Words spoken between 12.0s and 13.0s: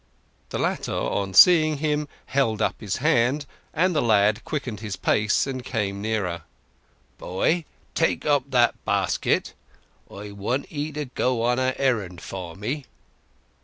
for me."